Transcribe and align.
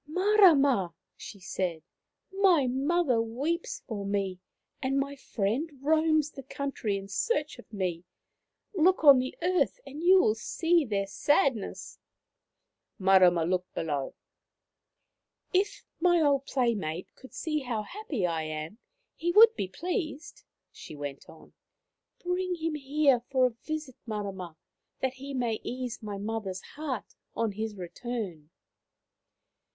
144 0.07 0.55
Maoriland 0.55 0.93
Fairy 1.13 1.13
Tales" 1.13 1.13
Marama," 1.13 1.13
she 1.15 1.39
said," 1.39 1.83
my 2.41 2.65
mother 2.67 3.21
weeps 3.21 3.83
for 3.85 4.03
me, 4.03 4.39
and 4.81 4.97
my 4.97 5.15
friend 5.15 5.69
roams 5.79 6.31
the 6.31 6.41
country 6.41 6.97
in 6.97 7.07
search 7.07 7.59
of 7.59 7.71
me. 7.71 8.03
Look 8.73 9.03
on 9.03 9.19
the 9.19 9.37
earth 9.43 9.79
and 9.85 10.01
you 10.01 10.19
will 10.19 10.33
see 10.33 10.85
their 10.85 11.05
sadness." 11.05 11.99
| 12.49 12.97
Marama 12.97 13.45
looked 13.45 13.71
below." 13.75 14.15
If 15.63 15.85
my 15.99 16.19
old 16.19 16.47
playmate 16.47 17.13
could 17.15 17.35
see 17.35 17.59
how 17.59 17.83
happy 17.83 18.25
I 18.25 18.41
am 18.45 18.79
he 19.15 19.31
would 19.31 19.55
be 19.55 19.67
pleased," 19.67 20.43
she 20.71 20.95
went 20.95 21.29
on." 21.29 21.53
Bring 22.25 22.55
him 22.55 22.73
here 22.73 23.19
for 23.29 23.45
a 23.45 23.49
visit, 23.67 23.97
Marama, 24.07 24.57
that 24.99 25.13
he 25.13 25.35
may 25.35 25.59
ease 25.61 26.01
my 26.01 26.17
mother's 26.17 26.61
heart 26.75 27.13
on 27.35 27.51
his 27.51 27.75
return." 27.75 28.49